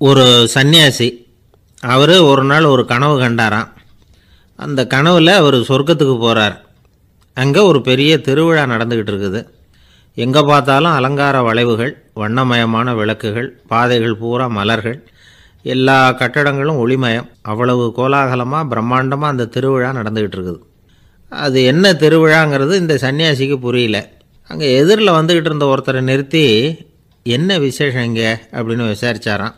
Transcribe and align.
ஒரு 0.00 0.24
சன்னியாசி 0.54 1.06
அவர் 1.82 2.12
ஒரு 2.30 2.42
நாள் 2.44 2.64
ஒரு 2.64 2.82
கனவு 2.90 3.14
கண்டாராம். 3.20 3.68
அந்த 4.54 4.80
கனவில் 4.86 5.32
அவர் 5.40 5.56
சொர்க்கத்துக்கு 5.68 6.16
போகிறார் 6.18 6.56
அங்கே 7.34 7.60
ஒரு 7.60 7.80
பெரிய 7.80 8.12
திருவிழா 8.18 8.64
நடந்துக்கிட்டு 8.72 9.12
இருக்குது. 9.12 9.40
எங்கே 10.14 10.42
பார்த்தாலும் 10.42 10.96
அலங்கார 10.98 11.42
வளைவுகள் 11.42 11.92
வண்ணமயமான 12.14 12.94
விளக்குகள் 12.94 13.48
பாதைகள் 13.66 14.16
பூரா 14.16 14.48
மலர்கள். 14.58 14.98
எல்லா 15.62 15.98
கட்டடங்களும் 16.12 16.80
ஒளிமயம். 16.84 17.28
அவ்வளவு 17.42 17.92
கோலாகலமாக 17.96 18.70
பிரம்மாண்டமாக 18.74 19.34
அந்த 19.34 19.50
திருவிழா 19.56 19.92
நடந்துக்கிட்டு 20.00 20.38
இருக்குது. 20.38 20.60
அது 21.28 21.64
என்ன 21.64 21.92
திருவிழாங்கிறது 21.92 22.74
இந்த 22.74 22.96
சன்னியாசிக்கு 23.02 23.58
புரியல. 23.58 23.98
அங்கே 24.50 24.76
எதிரில் 24.76 25.18
வந்துக்கிட்டு 25.18 25.52
இருந்த 25.52 25.66
ஒருத்தரை 25.74 26.00
நிறுத்தி 26.00 26.44
என்ன 27.22 27.58
விசேஷம் 27.58 28.02
இங்கே? 28.02 28.32
அப்படின்னு 28.52 28.84
விசாரித்தாராம் 28.94 29.56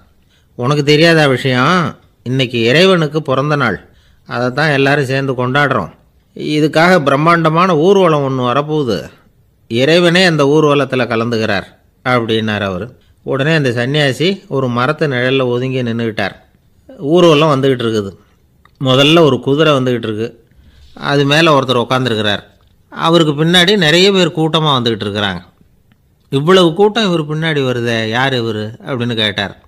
உனக்கு 0.59 0.85
தெரியாத 0.85 1.29
விஷயம்? 1.29 1.99
இன்னைக்கு 2.23 2.63
இறைவனுக்கு 2.63 3.23
பிறந்த 3.23 3.57
நாள். 3.57 3.89
அதை 4.27 4.51
தான் 4.51 4.71
எல்லாரும் 4.71 5.05
சேர்ந்து 5.05 5.33
கொண்டாடுறோம். 5.33 5.91
இதுக்காக 6.37 6.99
பிரம்மாண்டமான 6.99 7.77
ஊர்வலம் 7.77 8.23
ஒன்று 8.23 8.43
வரப்போகுது. 8.43 9.11
இறைவனே 9.69 10.25
அந்த 10.25 10.47
ஊர்வலத்தில் 10.47 11.07
கலந்துக்கிறார் 11.07 11.63
அப்படின்னார் 12.05 12.61
அவர். 12.61 12.91
உடனே 13.23 13.55
அந்த 13.55 13.69
சன்னியாசி 13.71 14.47
ஒரு 14.49 14.69
மரத்து 14.69 15.09
நிழலில் 15.09 15.41
ஒதுங்கி 15.41 15.83
நின்றுக்கிட்டார் 15.83 16.35
ஊர்வலம் 16.99 17.53
வந்துக்கிட்டு 17.53 17.87
இருக்குது. 17.87 18.17
முதல்ல 18.81 19.21
ஒரு 19.21 19.41
குதிரை 19.41 19.73
வந்துக்கிட்டு 19.73 20.11
இருக்கு. 20.11 20.45
அது 20.95 21.25
மேலே 21.25 21.51
ஒருத்தர் 21.51 21.85
உட்காந்துருக்கிறார் 21.89 22.43
அவருக்கு 22.89 23.45
பின்னாடி 23.45 23.77
நிறைய 23.77 24.13
பேர் 24.13 24.33
கூட்டமாக 24.33 24.81
வந்துக்கிட்டு 24.81 25.09
இருக்கிறாங்க. 25.09 25.41
இவ்வளவு 26.31 26.75
கூட்டம் 26.75 27.05
இவர் 27.05 27.29
பின்னாடி 27.29 27.61
வருதே 27.61 28.09
யார் 28.09 28.35
இவர்? 28.35 28.77
அப்படின்னு 28.87 29.15
கேட்டார். 29.15 29.68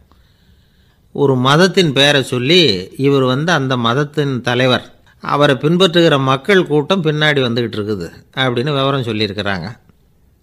ஒரு 1.13 1.37
மதத்தின் 1.37 1.93
பெயரை 1.93 2.23
சொல்லி 2.23 2.91
இவர் 2.97 3.23
வந்து 3.23 3.53
அந்த 3.53 3.77
மதத்தின் 3.77 4.41
தலைவர். 4.41 4.91
அவரை 5.21 5.55
பின்பற்றுகிற 5.55 6.21
மக்கள் 6.21 6.67
கூட்டம் 6.67 7.05
பின்னாடி 7.05 7.41
வந்துக்கிட்டு 7.47 7.79
இருக்குது 7.79 8.11
அப்படின்னு 8.37 8.65
விவரம் 8.65 9.03
சொல்லியிருக்கிறாங்க. 9.03 9.77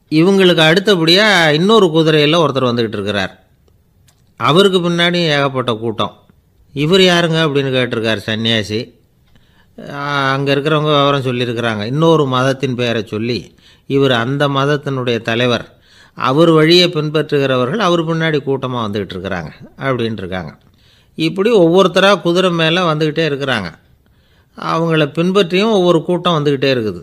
இவங்களுக்கு 0.09 0.57
அடுத்தபடியாக 0.57 1.53
இன்னொரு 1.53 1.89
குதிரையில் 1.89 2.37
ஒருத்தர் 2.37 2.69
வந்துக்கிட்டு 2.69 2.97
இருக்கிறார். 2.99 3.43
அவருக்கு 4.35 4.89
பின்னாடி 4.89 5.13
ஏகப்பட்ட 5.13 5.73
கூட்டம். 5.73 6.13
இவர் 6.73 6.99
யாருங்க 6.99 7.39
அப்படின்னு 7.45 7.71
கேட்டிருக்கார் 7.77 8.25
சன்னியாசி. 8.25 8.95
அங்கே 10.33 10.53
இருக்கிறவங்க 10.53 10.83
விவரம் 10.83 11.21
சொல்லியிருக்கிறாங்க. 11.21 11.83
இன்னொரு 11.83 12.25
மதத்தின் 12.25 12.75
பெயரை 12.75 13.05
சொல்லி 13.05 13.55
இவர் 13.87 14.11
அந்த 14.11 14.47
மதத்தினுடைய 14.47 15.21
தலைவர். 15.21 15.76
அவர் 16.17 16.49
வழியை 16.49 16.89
பின்பற்றுகிறவர்கள் 16.89 17.77
அவர் 17.77 18.01
பின்னாடி 18.09 18.43
கூட்டமாக 18.43 18.83
வந்துக்கிட்டு 18.85 19.15
இருக்கிறாங்க 19.15 19.51
அப்படின்ட்டு 19.77 20.23
இருக்காங்க 20.23 20.57
இப்படி 21.15 21.51
ஒவ்வொருத்தராக 21.51 22.21
குதிரை 22.21 22.51
மேலே 22.51 22.81
வந்துக்கிட்டே 22.81 23.23
இருக்கிறாங்க. 23.29 23.69
அவங்கள 24.57 25.05
பின்பற்றியும் 25.17 25.71
ஒவ்வொரு 25.71 26.03
கூட்டம் 26.03 26.43
வந்துக்கிட்டே 26.43 26.69
இருக்குது. 26.75 27.01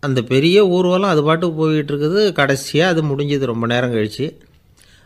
அந்த 0.00 0.22
பெரிய 0.22 0.66
ஊர்வலம் 0.66 1.10
அது 1.10 1.22
பாட்டுக்கு 1.22 1.56
போய்கிட்டு 1.62 1.92
இருக்குது 1.92 2.32
கடைசியாக 2.32 2.92
அது 2.92 3.02
முடிஞ்சது. 3.02 3.44
ரொம்ப 3.44 3.66
நேரம் 3.66 3.92
கழித்து 3.92 4.26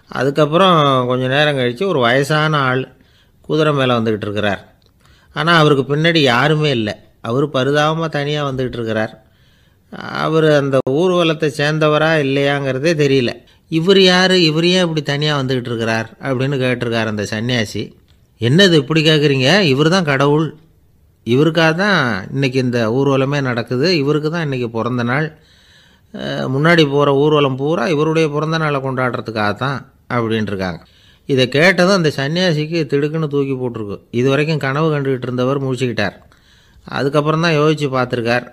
அதுக்கப்புறம் 0.06 1.06
கொஞ்சம் 1.06 1.28
நேரம் 1.28 1.56
கழித்து 1.56 1.88
ஒரு 1.88 1.98
வயசான 1.98 2.58
ஆள் 2.58 2.96
குதிரை 3.40 3.72
மேலே 3.74 3.92
வந்துக்கிட்டு 3.92 4.26
இருக்கிறார். 4.28 4.62
ஆனால் 5.32 5.58
அவருக்கு 5.58 5.96
பின்னாடி 5.96 6.18
யாருமே 6.18 6.70
இல்லை. 6.70 6.94
அவர் 7.20 7.50
பரிதாபமாக 7.50 8.08
தனியாக 8.08 8.52
வந்துக்கிட்டு 8.52 8.78
இருக்கிறார். 8.80 9.25
அவர் 9.92 10.48
அந்த 10.60 10.76
ஊர்வலத்தை 11.00 11.48
சேர்ந்தவரா 11.60 12.10
இல்லையாங்கிறதே 12.24 12.92
தெரியல. 13.02 13.32
இவர் 13.70 14.00
யார்? 14.02 14.34
இவர் 14.48 14.66
ஏன் 14.74 14.84
இப்படி 14.86 15.02
தனியாக 15.12 15.38
வந்துக்கிட்டு 15.40 15.70
இருக்கிறார்? 15.72 16.08
அப்படின்னு 16.26 16.56
கேட்டிருக்கார் 16.62 17.12
அந்த 17.12 17.24
சன்னியாசி. 17.32 17.82
என்னது 18.40 18.74
இப்படி 18.82 19.00
கேட்குறீங்க 19.08 19.48
இவர் 19.72 19.94
தான் 19.96 20.08
கடவுள். 20.12 20.46
இவருக்காக 21.26 21.72
தான் 21.84 22.00
இன்றைக்கி 22.34 22.58
இந்த 22.66 22.80
ஊர்வலமே 22.98 23.38
நடக்குது. 23.50 23.86
இவருக்கு 24.02 24.30
தான் 24.34 24.46
இன்றைக்கி 24.46 24.68
பிறந்த 24.76 25.04
நாள். 25.12 25.26
முன்னாடி 26.54 26.82
போகிற 26.92 27.10
ஊர்வலம் 27.22 27.56
பூரா 27.60 27.84
இவருடைய 27.94 28.26
பிறந்த 28.34 28.56
நாளை 28.62 28.78
கொண்டாடுறதுக்காக 28.84 29.54
தான் 29.64 29.78
அப்படின்ட்டுருக்காங்க 30.16 30.80
இதை 31.28 31.44
கேட்டதும் 31.56 31.98
அந்த 32.00 32.10
சன்னியாசிக்கு 32.18 32.78
திடுக்குன்னு 32.92 33.28
தூக்கி 33.34 33.54
போட்டிருக்கு. 33.62 33.96
இது 34.18 34.28
வரைக்கும் 34.32 34.62
கனவு 34.66 34.88
கண்டுக்கிட்டு 34.94 35.26
இருந்தவர் 35.28 35.64
முடிச்சுக்கிட்டார் 35.64 36.16
அதுக்கப்புறம் 36.98 37.44
தான் 37.46 37.56
யோசித்து 37.60 37.88
பார்த்துருக்கார். 37.96 38.46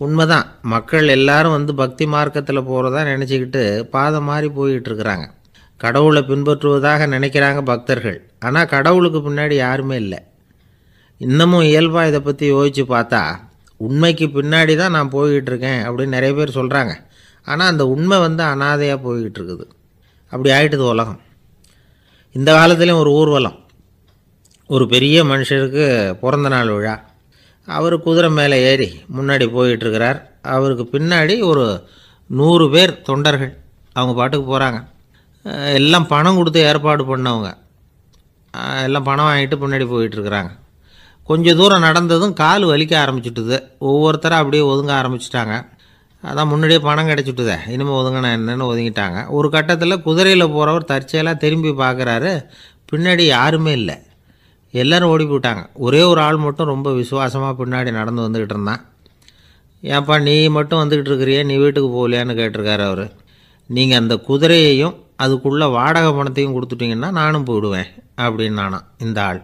உண்மைதான். 0.00 0.46
மக்கள் 0.72 1.14
எல்லாரும் 1.16 1.56
வந்து 1.56 1.72
பக்தி 1.80 2.04
மார்க்கத்தில் 2.14 2.68
போகிறதா 2.68 3.00
நினச்சிக்கிட்டு 3.10 3.62
பாதை 3.94 4.20
மாறி 4.28 4.48
போய்கிட்டு 4.58 4.88
இருக்கிறாங்க 4.90 5.26
கடவுளை 5.80 6.20
பின்பற்றுவதாக 6.30 7.06
நினைக்கிறாங்க 7.14 7.60
பக்தர்கள். 7.70 8.18
ஆனால் 8.46 8.70
கடவுளுக்கு 8.74 9.20
பின்னாடி 9.26 9.56
யாருமே 9.66 9.96
இல்லை. 10.04 10.20
இன்னமும் 11.20 11.66
இயல்பாக 11.70 12.10
இதை 12.10 12.20
பற்றி 12.20 12.44
யோசித்து 12.54 12.84
பார்த்தா 12.94 13.22
உண்மைக்கு 13.80 14.26
பின்னாடி 14.36 14.74
தான் 14.82 14.94
நான் 14.96 15.14
போய்கிட்டு 15.14 15.50
இருக்கேன் 15.52 15.80
அப்படின்னு 15.86 16.16
நிறைய 16.16 16.32
பேர் 16.38 16.56
சொல்கிறாங்க 16.58 16.92
ஆனால் 17.46 17.70
அந்த 17.72 17.84
உண்மை 17.94 18.16
வந்து 18.26 18.42
அனாதையாக 18.52 18.98
போய்கிட்டு 19.06 19.38
இருக்குது 19.40 19.66
அப்படி 20.32 20.50
ஆகிட்டுது 20.56 20.84
உலகம். 20.92 21.20
இந்த 22.34 22.50
காலத்துலேயும் 22.58 23.02
ஒரு 23.02 23.10
ஊர்வலம். 23.18 23.58
ஒரு 24.70 24.84
பெரிய 24.94 25.16
மனுஷருக்கு 25.32 25.84
பிறந்த 26.22 26.48
நாள் 26.54 26.72
விழா. 26.76 26.94
அவர் 27.66 27.96
குதிரை 28.00 28.30
மேலே 28.30 28.56
ஏறி 28.70 28.88
முன்னாடி 29.16 29.46
போயிட்டுருக்கிறார். 29.56 30.18
அவருக்கு 30.42 30.98
பின்னாடி 30.98 31.34
ஒரு 31.42 31.88
நூறு 32.26 32.70
பேர் 32.70 33.02
தொண்டர்கள் 33.02 33.52
அவங்க 33.92 34.14
பாட்டுக்கு 34.18 34.46
போகிறாங்க 34.50 34.80
எல்லாம் 35.78 36.06
பணம் 36.06 36.36
கொடுத்து 36.36 36.60
ஏற்பாடு 36.60 37.16
பண்ணவங்க. 37.16 37.48
எல்லாம் 38.84 39.02
பணம் 39.02 39.26
வாங்கிட்டு 39.26 39.56
பின்னாடி 39.62 39.86
போயிட்டுருக்குறாங்க. 39.92 40.50
கொஞ்சம் 41.24 41.56
தூரம் 41.56 41.82
நடந்ததும் 41.82 42.32
கால் 42.32 42.64
வலிக்க 42.64 42.94
ஆரம்பிச்சுட்டுது. 43.02 43.56
ஒவ்வொருத்தரும் 43.78 44.38
அப்படியே 44.38 44.62
ஒதுங்க 44.62 44.92
ஆரம்பிச்சிட்டாங்க. 45.00 45.54
அதான் 46.22 46.50
முன்னாடியே 46.52 46.80
பணம் 46.80 47.08
கிடச்சிட்டுதே. 47.08 47.56
இனிமேல் 47.68 47.98
ஒதுங்கினா 48.00 48.30
என்னன்னு 48.38 48.68
ஒதுங்கிட்டாங்க. 48.70 49.28
ஒரு 49.28 49.50
கட்டத்தில் 49.50 50.02
குதிரையில் 50.02 50.44
போகிறவர் 50.44 50.90
தற்செயலாக 50.92 51.36
திரும்பி 51.36 51.68
பார்க்குறாரு 51.68 52.32
பின்னாடி 52.92 53.26
யாருமே 53.26 53.72
இல்லை. 53.72 53.96
எல்லோரும் 54.80 55.10
ஓடி 55.12 55.24
போயிட்டாங்க. 55.24 55.62
ஒரே 55.86 56.02
ஒரு 56.10 56.20
ஆள் 56.26 56.38
மட்டும் 56.46 56.70
ரொம்ப 56.72 56.88
விசுவாசமாக 57.00 57.54
பின்னாடி 57.60 57.90
நடந்து 57.98 58.24
வந்துக்கிட்டு 58.26 58.54
இருந்தான். 58.56 58.82
ஏன்ப்பா 59.94 60.16
நீ 60.28 60.34
மட்டும் 60.56 60.80
வந்துக்கிட்டு 60.82 61.10
இருக்கிறியே 61.12 61.40
நீ 61.50 61.56
வீட்டுக்கு 61.64 61.88
போகலையான்னு 61.96 62.36
கேட்டிருக்காரு 62.40 62.84
அவர். 62.90 63.04
நீங்கள் 63.76 64.00
அந்த 64.02 64.14
குதிரையையும் 64.28 64.96
அதுக்குள்ளே 65.24 65.66
வாடகை 65.78 66.12
பணத்தையும் 66.12 66.54
கொடுத்துட்டிங்கன்னா 66.54 67.10
நானும் 67.20 67.46
போயிடுவேன் 67.48 67.90
அப்படின்னு 68.24 68.60
நானா 68.60 68.78
இந்த 69.06 69.18
ஆள். 69.28 69.40